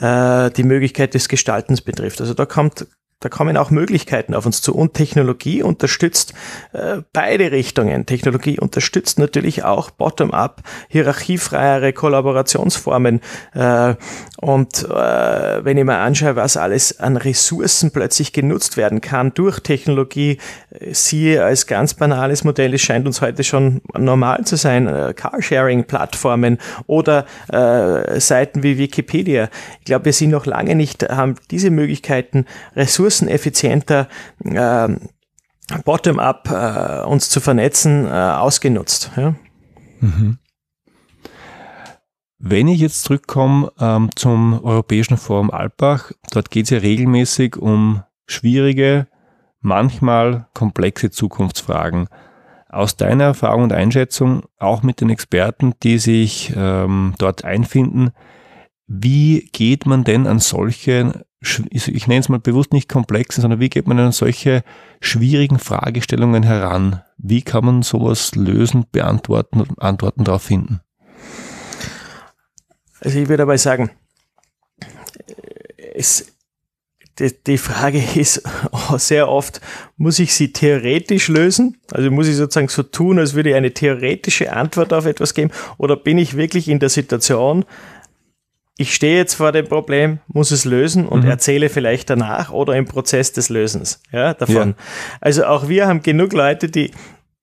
[0.00, 2.22] äh, die Möglichkeit des Gestaltens betrifft.
[2.22, 2.86] Also da kommt
[3.22, 6.34] da kommen auch Möglichkeiten auf uns zu und Technologie unterstützt
[6.72, 8.04] äh, beide Richtungen.
[8.04, 13.20] Technologie unterstützt natürlich auch bottom-up, hierarchiefreiere Kollaborationsformen.
[13.54, 13.94] Äh,
[14.38, 19.60] und äh, wenn ich mir anschaue, was alles an Ressourcen plötzlich genutzt werden kann durch
[19.60, 20.38] Technologie,
[20.70, 25.14] äh, siehe als ganz banales Modell, es scheint uns heute schon normal zu sein, äh,
[25.14, 26.58] Carsharing-Plattformen
[26.88, 29.48] oder äh, Seiten wie Wikipedia.
[29.78, 34.08] Ich glaube, wir sind noch lange nicht, haben diese Möglichkeiten, Ressourcen ressourceneffizienter
[34.44, 34.88] äh,
[35.84, 39.12] bottom-up äh, uns zu vernetzen, äh, ausgenutzt.
[39.16, 39.34] Ja?
[40.00, 40.38] Mhm.
[42.38, 48.02] Wenn ich jetzt zurückkomme ähm, zum Europäischen Forum Alpbach, dort geht es ja regelmäßig um
[48.26, 49.06] schwierige,
[49.60, 52.08] manchmal komplexe Zukunftsfragen.
[52.68, 58.10] Aus deiner Erfahrung und Einschätzung, auch mit den Experten, die sich ähm, dort einfinden,
[58.86, 61.24] wie geht man denn an solche
[61.70, 64.62] ich nenne es mal bewusst nicht komplexe, sondern wie geht man an solche
[65.00, 67.02] schwierigen Fragestellungen heran?
[67.18, 70.80] Wie kann man sowas lösen, beantworten und Antworten darauf finden?
[73.00, 73.90] Also ich würde dabei sagen,
[75.94, 76.32] es,
[77.18, 78.42] die, die Frage ist
[78.96, 79.60] sehr oft,
[79.96, 81.78] muss ich sie theoretisch lösen?
[81.90, 85.50] Also muss ich sozusagen so tun, als würde ich eine theoretische Antwort auf etwas geben?
[85.78, 87.64] Oder bin ich wirklich in der Situation,
[88.78, 91.30] ich stehe jetzt vor dem Problem, muss es lösen und mhm.
[91.30, 94.70] erzähle vielleicht danach oder im Prozess des Lösens ja, davon.
[94.70, 94.84] Ja.
[95.20, 96.90] Also auch wir haben genug Leute, die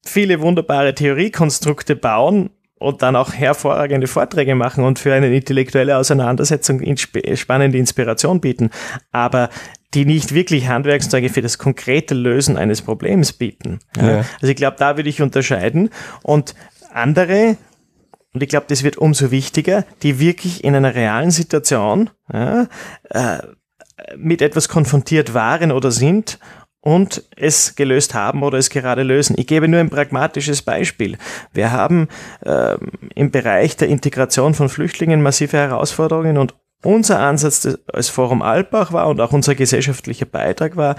[0.03, 6.81] viele wunderbare Theoriekonstrukte bauen und dann auch hervorragende Vorträge machen und für eine intellektuelle Auseinandersetzung
[7.35, 8.71] spannende Inspiration bieten,
[9.11, 9.49] aber
[9.93, 13.79] die nicht wirklich Handwerkszeuge für das konkrete Lösen eines Problems bieten.
[13.97, 14.23] Ja.
[14.35, 15.89] Also ich glaube, da würde ich unterscheiden
[16.23, 16.55] und
[16.91, 17.57] andere
[18.33, 22.67] und ich glaube, das wird umso wichtiger, die wirklich in einer realen Situation ja,
[23.09, 23.39] äh,
[24.17, 26.39] mit etwas konfrontiert waren oder sind
[26.81, 29.35] und es gelöst haben oder es gerade lösen.
[29.37, 31.17] Ich gebe nur ein pragmatisches Beispiel.
[31.53, 32.07] Wir haben
[32.41, 32.77] äh,
[33.15, 39.07] im Bereich der Integration von Flüchtlingen massive Herausforderungen und unser Ansatz als Forum Alpbach war
[39.07, 40.95] und auch unser gesellschaftlicher Beitrag war,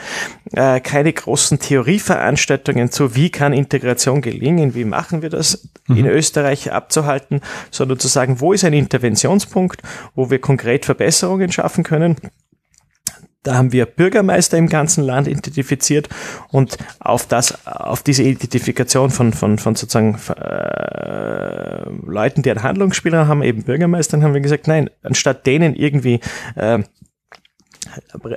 [0.53, 5.97] äh, keine großen Theorieveranstaltungen zu, wie kann Integration gelingen, wie machen wir das mhm.
[5.97, 7.41] in Österreich abzuhalten,
[7.71, 9.83] sondern zu sagen, wo ist ein Interventionspunkt,
[10.15, 12.17] wo wir konkret Verbesserungen schaffen können
[13.43, 16.09] da haben wir Bürgermeister im ganzen Land identifiziert
[16.51, 23.29] und auf das, auf diese Identifikation von, von, von sozusagen äh, Leuten, die einen Handlungsspieler
[23.29, 26.21] haben, eben Bürgermeistern, haben wir gesagt, nein, anstatt denen irgendwie
[26.57, 26.81] äh,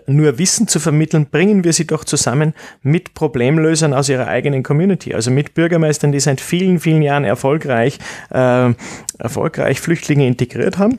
[0.07, 5.13] nur Wissen zu vermitteln, bringen wir sie doch zusammen mit Problemlösern aus ihrer eigenen Community,
[5.13, 7.99] also mit Bürgermeistern, die seit vielen, vielen Jahren erfolgreich,
[8.31, 8.73] äh,
[9.19, 10.97] erfolgreich Flüchtlinge integriert haben.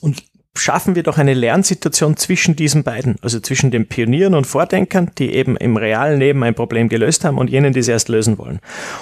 [0.00, 0.22] Und
[0.56, 5.32] schaffen wir doch eine Lernsituation zwischen diesen beiden, also zwischen den Pionieren und Vordenkern, die
[5.32, 8.58] eben im realen Leben ein Problem gelöst haben und jenen, die es erst lösen wollen.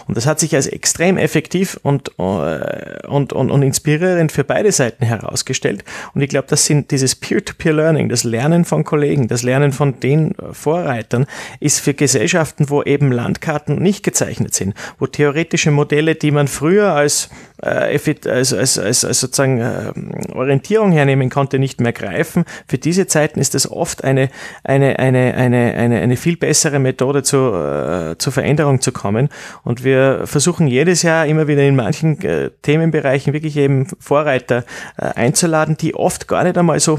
[0.07, 4.73] Und das hat sich als extrem effektiv und, äh, und, und, und inspirierend für beide
[4.73, 5.85] Seiten herausgestellt.
[6.15, 10.35] Und ich glaube, das sind dieses Peer-to-Peer-Learning, das Lernen von Kollegen, das Lernen von den
[10.53, 11.27] Vorreitern,
[11.61, 16.93] ist für Gesellschaften, wo eben Landkarten nicht gezeichnet sind, wo theoretische Modelle, die man früher
[16.93, 17.31] als,
[17.63, 19.93] äh, als, als, als, als sozusagen äh,
[20.35, 22.45] Orientierung hernehmen konnte, konnte nicht mehr greifen.
[22.67, 24.29] Für diese Zeiten ist es oft eine,
[24.65, 29.29] eine, eine, eine, eine, eine viel bessere Methode zu, äh, zur Veränderung zu kommen.
[29.63, 34.65] Und wir versuchen jedes Jahr immer wieder in manchen äh, Themenbereichen wirklich eben Vorreiter
[34.97, 36.99] äh, einzuladen, die oft gar nicht einmal so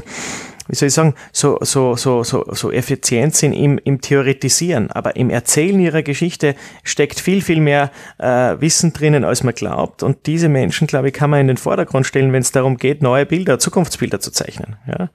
[0.70, 4.90] wie soll ich sagen, so, so, so, so, so effizient sind im, im Theoretisieren.
[4.92, 6.54] Aber im Erzählen ihrer Geschichte
[6.84, 10.04] steckt viel, viel mehr äh, Wissen drinnen, als man glaubt.
[10.04, 13.02] Und diese Menschen, glaube ich, kann man in den Vordergrund stellen, wenn es darum geht,
[13.02, 14.76] neue Bilder, Zukunftsbilder zu zeichnen.
[14.86, 15.10] Ja.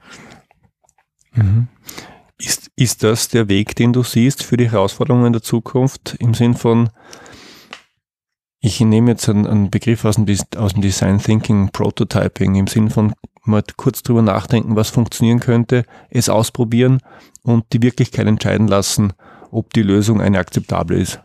[1.32, 1.68] Mhm.
[2.38, 6.54] Ist, ist das der Weg, den du siehst für die Herausforderungen der Zukunft im Sinn
[6.54, 6.90] von,
[8.66, 10.26] ich nehme jetzt einen, einen Begriff aus dem,
[10.56, 15.84] aus dem Design Thinking, Prototyping, im Sinn von mal kurz drüber nachdenken, was funktionieren könnte,
[16.10, 17.00] es ausprobieren
[17.44, 19.12] und die Wirklichkeit entscheiden lassen,
[19.52, 21.20] ob die Lösung eine akzeptable ist.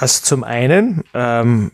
[0.00, 1.70] Das zum einen, ähm,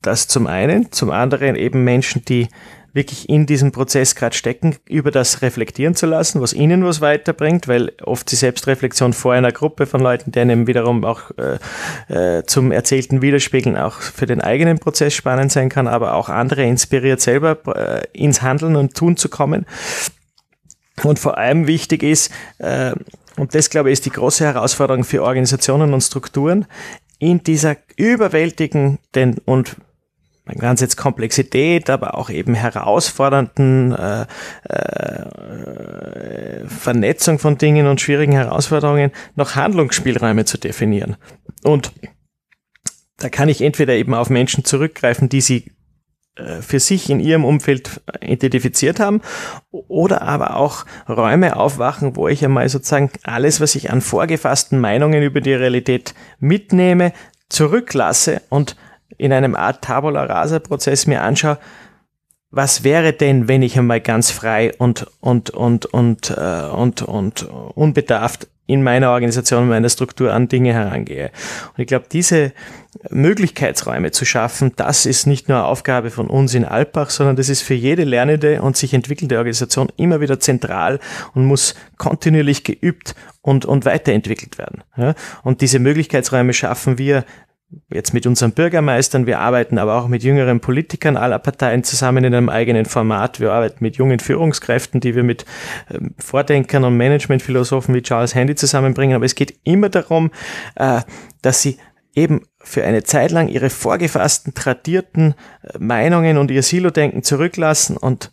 [0.00, 2.48] das zum einen, zum anderen eben Menschen, die
[2.92, 7.68] wirklich in diesem Prozess gerade stecken, über das reflektieren zu lassen, was ihnen was weiterbringt,
[7.68, 12.72] weil oft die Selbstreflexion vor einer Gruppe von Leuten, denen wiederum auch äh, äh, zum
[12.72, 17.58] erzählten Widerspiegeln auch für den eigenen Prozess spannend sein kann, aber auch andere inspiriert selber
[17.76, 19.66] äh, ins Handeln und Tun zu kommen.
[21.02, 22.92] Und vor allem wichtig ist, äh,
[23.36, 26.66] und das glaube ich ist die große Herausforderung für Organisationen und Strukturen,
[27.18, 29.76] in dieser überwältigenden und
[30.44, 34.26] man kann es jetzt Komplexität, aber auch eben herausfordernden äh,
[34.68, 35.26] äh,
[36.66, 41.16] Vernetzung von Dingen und schwierigen Herausforderungen noch Handlungsspielräume zu definieren.
[41.62, 41.92] Und
[43.18, 45.70] da kann ich entweder eben auf Menschen zurückgreifen, die sie
[46.34, 49.20] äh, für sich in ihrem Umfeld identifiziert haben
[49.70, 55.22] oder aber auch Räume aufwachen, wo ich einmal sozusagen alles, was ich an vorgefassten Meinungen
[55.22, 57.12] über die Realität mitnehme,
[57.48, 58.76] zurücklasse und
[59.18, 61.58] in einem Art Tabula Rasa Prozess mir anschaue,
[62.50, 67.48] was wäre denn, wenn ich einmal ganz frei und, und, und, und, äh, und, und
[67.74, 71.30] unbedarft in meiner Organisation, in meiner Struktur an Dinge herangehe.
[71.74, 72.52] Und ich glaube, diese
[73.10, 77.62] Möglichkeitsräume zu schaffen, das ist nicht nur Aufgabe von uns in Alpbach, sondern das ist
[77.62, 81.00] für jede lernende und sich entwickelnde Organisation immer wieder zentral
[81.34, 84.84] und muss kontinuierlich geübt und, und weiterentwickelt werden.
[84.96, 85.14] Ja?
[85.42, 87.24] Und diese Möglichkeitsräume schaffen wir
[87.92, 92.34] jetzt mit unseren Bürgermeistern, wir arbeiten aber auch mit jüngeren Politikern aller Parteien zusammen in
[92.34, 93.40] einem eigenen Format.
[93.40, 95.44] Wir arbeiten mit jungen Führungskräften, die wir mit
[95.90, 99.16] ähm, Vordenkern und Managementphilosophen wie Charles Handy zusammenbringen.
[99.16, 100.30] Aber es geht immer darum,
[100.76, 101.00] äh,
[101.42, 101.78] dass sie
[102.14, 108.32] eben für eine Zeit lang ihre vorgefassten, tradierten äh, Meinungen und ihr Silo-Denken zurücklassen und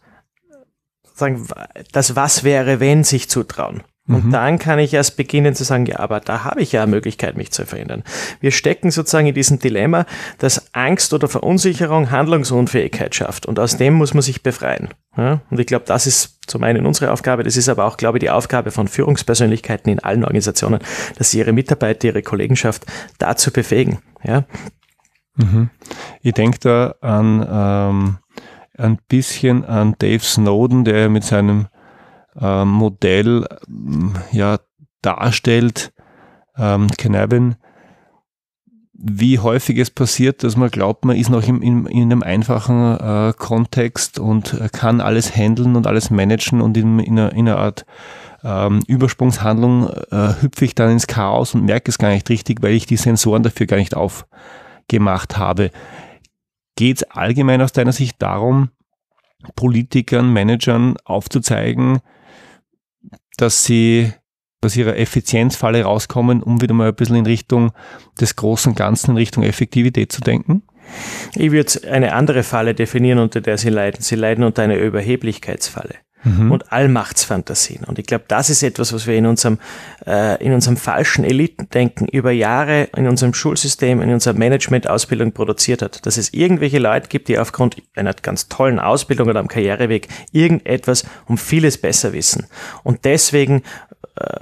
[1.13, 1.47] sagen,
[1.91, 3.83] das Was wäre, wenn sich zutrauen.
[4.09, 4.31] Und mhm.
[4.31, 7.37] dann kann ich erst beginnen zu sagen, ja, aber da habe ich ja eine Möglichkeit,
[7.37, 8.03] mich zu verändern.
[8.41, 10.05] Wir stecken sozusagen in diesem Dilemma,
[10.39, 13.45] dass Angst oder Verunsicherung Handlungsunfähigkeit schafft.
[13.45, 14.89] Und aus dem muss man sich befreien.
[15.15, 15.41] Ja?
[15.51, 18.21] Und ich glaube, das ist zum einen unsere Aufgabe, das ist aber auch, glaube ich,
[18.21, 20.79] die Aufgabe von Führungspersönlichkeiten in allen Organisationen,
[21.17, 22.87] dass sie ihre Mitarbeiter, ihre Kollegenschaft
[23.19, 23.99] dazu befähigen.
[24.23, 24.45] Ja?
[25.35, 25.69] Mhm.
[26.23, 28.17] Ich denke da an ähm,
[28.75, 31.67] ein bisschen an Dave Snowden, der mit seinem
[32.39, 33.47] äh, Modell
[34.31, 34.59] ja,
[35.01, 35.93] darstellt,
[36.57, 37.55] ähm, Canabin,
[39.01, 42.97] wie häufig es passiert, dass man glaubt, man ist noch in, in, in einem einfachen
[42.99, 47.57] äh, Kontext und kann alles handeln und alles managen und in, in, einer, in einer
[47.57, 47.85] Art
[48.43, 52.73] ähm, Übersprungshandlung äh, hüpfe ich dann ins Chaos und merke es gar nicht richtig, weil
[52.73, 55.71] ich die Sensoren dafür gar nicht aufgemacht habe.
[56.75, 58.69] Geht es allgemein aus deiner Sicht darum,
[59.55, 61.99] Politikern, Managern aufzuzeigen,
[63.41, 64.11] dass sie
[64.61, 67.71] aus ihrer Effizienzfalle rauskommen, um wieder mal ein bisschen in Richtung
[68.19, 70.63] des großen Ganzen, in Richtung Effektivität zu denken?
[71.35, 74.01] Ich würde eine andere Falle definieren, unter der sie leiden.
[74.01, 76.51] Sie leiden unter einer Überheblichkeitsfalle mhm.
[76.51, 77.83] und Allmachtsfantasien.
[77.83, 79.59] Und ich glaube, das ist etwas, was wir in unserem,
[80.05, 86.05] äh, in unserem falschen Elitendenken über Jahre in unserem Schulsystem, in unserer Managementausbildung produziert hat.
[86.05, 91.05] Dass es irgendwelche Leute gibt, die aufgrund einer ganz tollen Ausbildung oder am Karriereweg irgendetwas
[91.27, 92.47] um vieles besser wissen.
[92.83, 93.63] Und deswegen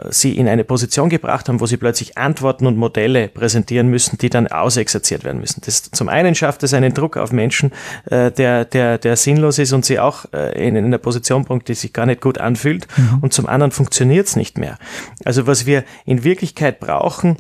[0.10, 4.30] sie in eine Position gebracht haben, wo sie plötzlich Antworten und Modelle präsentieren müssen, die
[4.30, 5.62] dann ausexerziert werden müssen.
[5.66, 7.72] Das, zum einen schafft es einen Druck auf Menschen,
[8.06, 11.68] äh, der, der, der sinnlos ist und sie auch äh, in, in einer Position bringt,
[11.68, 12.88] die sich gar nicht gut anfühlt.
[12.98, 13.20] Mhm.
[13.22, 14.78] Und zum anderen funktioniert es nicht mehr.
[15.26, 17.38] Also was wir in Wirklichkeit brauchen,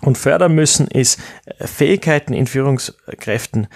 [0.00, 3.66] und fördern müssen, ist äh, Fähigkeiten in Führungskräften,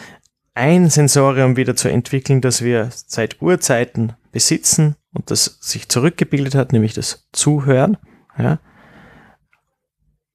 [0.55, 6.73] ein Sensorium wieder zu entwickeln, das wir seit Urzeiten besitzen und das sich zurückgebildet hat,
[6.73, 7.97] nämlich das Zuhören.
[8.38, 8.59] Ja.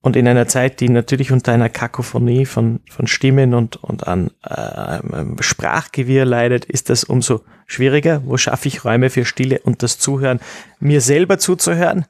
[0.02, 4.32] Und in einer Zeit, die natürlich unter einer Kakophonie von, von Stimmen und, und an
[4.44, 5.00] äh,
[5.42, 8.22] Sprachgewirr leidet, ist das umso schwieriger.
[8.24, 10.40] Wo schaffe ich Räume für Stille und das Zuhören?
[10.80, 12.06] Mir selber zuzuhören,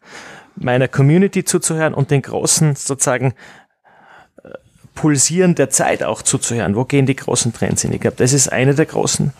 [0.55, 3.33] meiner Community zuzuhören und den großen sozusagen
[4.97, 6.75] Pulsieren der Zeit auch zuzuhören.
[6.75, 7.93] Wo gehen die großen Trends hin?
[7.93, 9.31] Ich glaube, das ist eine der großen,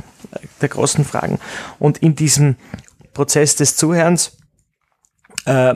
[0.62, 1.40] der großen Fragen.
[1.80, 2.56] Und in diesem
[3.14, 4.38] Prozess des Zuhörens
[5.46, 5.74] äh,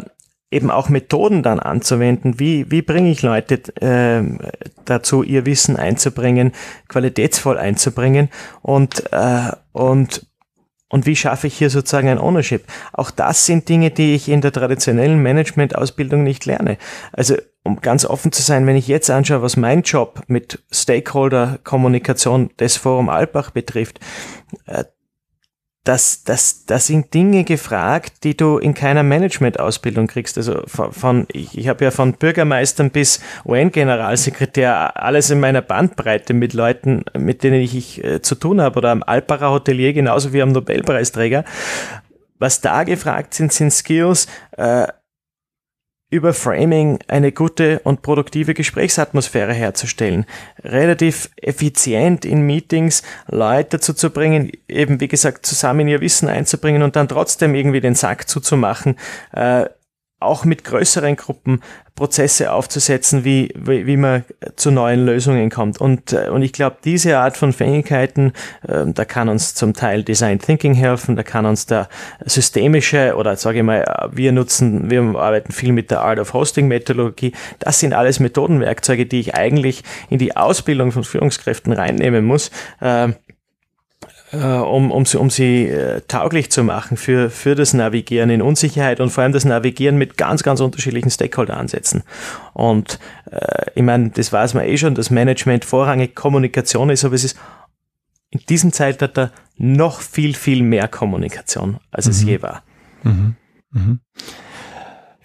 [0.51, 2.39] eben auch Methoden dann anzuwenden.
[2.39, 4.23] Wie, wie bringe ich Leute äh,
[4.85, 6.51] dazu, ihr Wissen einzubringen,
[6.87, 8.29] qualitätsvoll einzubringen
[8.61, 10.27] und, äh, und
[10.89, 12.65] und wie schaffe ich hier sozusagen ein Ownership?
[12.91, 16.77] Auch das sind Dinge, die ich in der traditionellen Management-Ausbildung nicht lerne.
[17.13, 22.49] Also um ganz offen zu sein, wenn ich jetzt anschaue, was mein Job mit Stakeholder-Kommunikation
[22.59, 23.99] des Forum Alpbach betrifft,
[24.65, 24.83] äh,
[25.83, 30.37] das, das, das sind Dinge gefragt, die du in keiner Management-Ausbildung kriegst.
[30.37, 36.53] Also von, ich, ich habe ja von Bürgermeistern bis UN-Generalsekretär alles in meiner Bandbreite mit
[36.53, 40.43] Leuten, mit denen ich, ich äh, zu tun habe, oder am Alpacher Hotelier genauso wie
[40.43, 41.45] am Nobelpreisträger.
[42.37, 44.87] Was da gefragt sind, sind Skills, äh,
[46.11, 50.25] über Framing eine gute und produktive Gesprächsatmosphäre herzustellen,
[50.63, 56.83] relativ effizient in Meetings Leute dazu zu bringen, eben wie gesagt zusammen ihr Wissen einzubringen
[56.83, 58.97] und dann trotzdem irgendwie den Sack zuzumachen,
[59.33, 59.65] äh,
[60.21, 61.61] auch mit größeren Gruppen
[61.95, 64.23] Prozesse aufzusetzen, wie, wie, wie man
[64.55, 65.79] zu neuen Lösungen kommt.
[65.79, 68.33] Und, äh, und ich glaube, diese Art von Fähigkeiten,
[68.67, 71.89] äh, da kann uns zum Teil Design Thinking helfen, da kann uns der
[72.25, 76.67] systemische oder sage ich mal, wir nutzen, wir arbeiten viel mit der Art of Hosting
[76.67, 77.33] Methodologie.
[77.59, 82.51] Das sind alles Methodenwerkzeuge, die ich eigentlich in die Ausbildung von Führungskräften reinnehmen muss.
[82.81, 83.13] Äh, äh,
[84.37, 89.01] um, um sie, um sie äh, tauglich zu machen für, für das Navigieren in Unsicherheit
[89.01, 92.03] und vor allem das Navigieren mit ganz, ganz unterschiedlichen Stakeholder-Ansätzen.
[92.53, 97.15] Und äh, ich meine, das weiß man eh schon, dass Management vorrangig Kommunikation ist, aber
[97.15, 97.37] es ist
[98.29, 102.11] in diesem Zeitalter noch viel, viel mehr Kommunikation, als mhm.
[102.11, 102.63] es je war.
[103.03, 103.35] Mhm.
[103.71, 103.99] Mhm.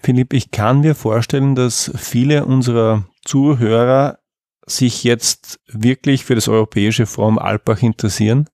[0.01, 4.19] Philipp, ich kann mir vorstellen, dass viele unserer Zuhörer
[4.65, 8.49] sich jetzt wirklich für das Europäische Forum Alpbach interessieren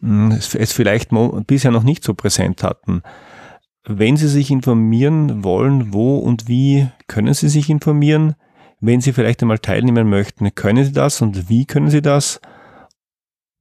[0.00, 1.10] es vielleicht
[1.46, 3.02] bisher noch nicht so präsent hatten.
[3.84, 8.34] Wenn Sie sich informieren wollen, wo und wie können Sie sich informieren?
[8.80, 12.40] Wenn Sie vielleicht einmal teilnehmen möchten, können Sie das und wie können Sie das?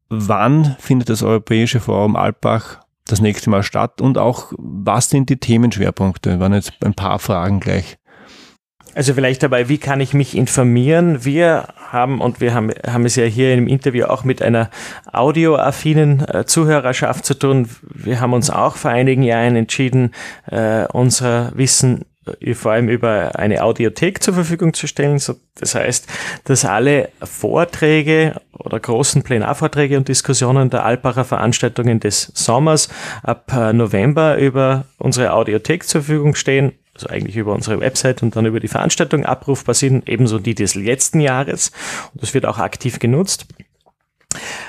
[0.09, 5.37] Wann findet das Europäische Forum Alpbach das nächste Mal statt und auch was sind die
[5.37, 6.31] Themenschwerpunkte?
[6.31, 7.97] Das waren jetzt ein paar Fragen gleich.
[8.97, 11.23] Also vielleicht dabei, wie kann ich mich informieren?
[11.23, 14.71] Wir haben, und wir haben, haben es ja hier im Interview auch mit einer
[15.13, 17.69] audioaffinen äh, Zuhörerschaft zu tun.
[17.83, 20.15] Wir haben uns auch vor einigen Jahren entschieden,
[20.47, 22.05] äh, unser Wissen
[22.41, 25.21] äh, vor allem über eine Audiothek zur Verfügung zu stellen.
[25.59, 26.07] Das heißt,
[26.45, 32.89] dass alle Vorträge oder großen Plenarvorträge und Diskussionen der Alpacher Veranstaltungen des Sommers
[33.21, 38.35] ab äh, November über unsere Audiothek zur Verfügung stehen also eigentlich über unsere Website und
[38.35, 41.71] dann über die Veranstaltung abrufbar sind, ebenso die des letzten Jahres.
[42.13, 43.45] Und das wird auch aktiv genutzt.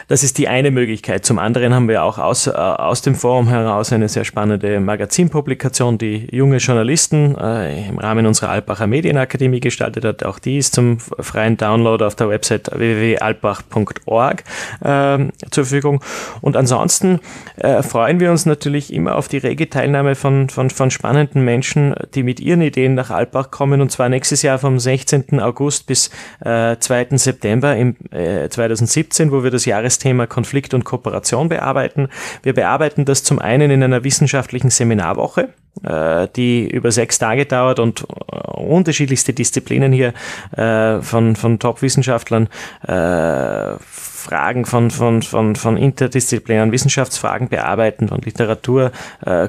[0.08, 1.26] Das ist die eine Möglichkeit.
[1.26, 5.98] Zum anderen haben wir auch aus, äh, aus dem Forum heraus eine sehr spannende Magazinpublikation,
[5.98, 10.24] die junge Journalisten äh, im Rahmen unserer Alpacher Medienakademie gestaltet hat.
[10.24, 14.44] Auch die ist zum freien Download auf der Website www.alpbach.org
[14.80, 15.18] äh,
[15.50, 16.02] zur Verfügung.
[16.40, 17.20] Und ansonsten
[17.56, 21.94] äh, freuen wir uns natürlich immer auf die rege Teilnahme von, von, von spannenden Menschen,
[22.14, 23.82] die mit ihren Ideen nach Alpbach kommen.
[23.82, 25.38] Und zwar nächstes Jahr vom 16.
[25.38, 26.10] August bis
[26.42, 27.08] äh, 2.
[27.18, 32.08] September im äh, 2017, wo wir das Jahres Thema Konflikt und Kooperation bearbeiten.
[32.42, 35.48] Wir bearbeiten das zum einen in einer wissenschaftlichen Seminarwoche,
[35.84, 40.14] äh, die über sechs Tage dauert und äh, unterschiedlichste Disziplinen hier
[40.56, 42.48] äh, von, von Top-Wissenschaftlern
[42.80, 48.92] Fragen von, von, von, von interdisziplinären Wissenschaftsfragen bearbeiten, von Literatur,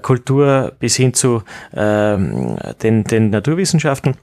[0.01, 1.43] Kultur bis hin zu
[1.75, 4.15] ähm, den, den Naturwissenschaften.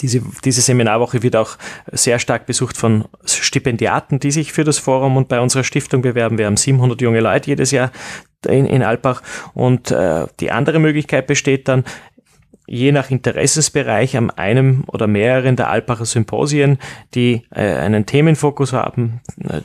[0.00, 1.56] Diese, diese Seminarwoche wird auch
[1.90, 6.36] sehr stark besucht von Stipendiaten, die sich für das Forum und bei unserer Stiftung bewerben.
[6.36, 7.90] Wir haben 700 junge Leute jedes Jahr
[8.46, 9.22] in, in Alpbach.
[9.54, 11.84] Und äh, die andere Möglichkeit besteht dann,
[12.70, 16.78] je nach Interessensbereich an einem oder mehreren der Alpacher Symposien,
[17.14, 19.20] die äh, einen Themenfokus haben,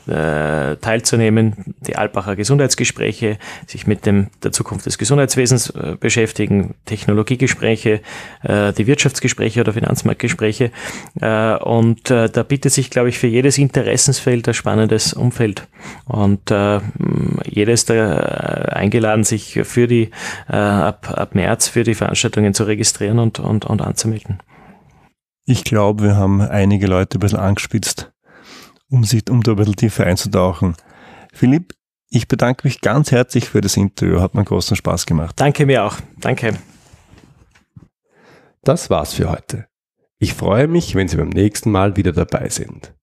[0.08, 3.38] äh, teilzunehmen, die Alpacher Gesundheitsgespräche,
[3.68, 8.00] sich mit dem, der Zukunft des Gesundheitswesens äh, beschäftigen, Technologiegespräche,
[8.42, 10.72] äh, die Wirtschaftsgespräche oder Finanzmarktgespräche.
[11.20, 15.68] Äh, und äh, da bietet sich, glaube ich, für jedes Interessensfeld ein spannendes Umfeld.
[16.06, 16.50] Und
[17.44, 20.10] jeder ist da eingeladen, sich für die
[20.48, 24.42] ab, ab März für die Veranstaltungen zu registrieren registrieren und, und, und anzumelden.
[25.44, 28.12] Ich glaube, wir haben einige Leute ein bisschen angespitzt,
[28.90, 30.74] um sich, um da ein bisschen tiefer einzutauchen.
[31.32, 31.74] Philipp,
[32.08, 34.20] ich bedanke mich ganz herzlich für das Interview.
[34.20, 35.34] Hat mir großen Spaß gemacht.
[35.38, 35.96] Danke mir auch.
[36.18, 36.58] Danke.
[38.62, 39.66] Das war's für heute.
[40.18, 42.94] Ich freue mich, wenn Sie beim nächsten Mal wieder dabei sind.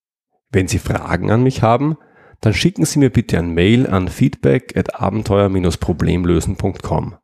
[0.49, 1.97] Wenn Sie Fragen an mich haben,
[2.41, 7.15] dann schicken Sie mir bitte ein Mail an feedback at abenteuer-problemlösen.com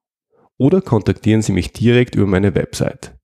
[0.60, 3.16] oder kontaktieren Sie mich direkt über meine Website.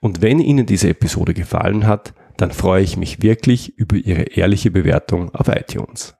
[0.00, 4.70] Und wenn Ihnen diese Episode gefallen hat, dann freue ich mich wirklich über Ihre ehrliche
[4.70, 6.14] Bewertung auf iTunes.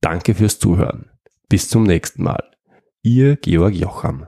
[0.00, 1.10] Danke fürs Zuhören.
[1.48, 2.44] Bis zum nächsten Mal.
[3.02, 4.26] Ihr Georg Jocham.